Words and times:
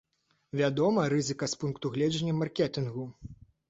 Вядома, 0.61 1.05
рызыка 1.15 1.51
з 1.53 1.61
пункту 1.63 1.95
гледжання 1.99 2.37
маркетынгу. 2.43 3.11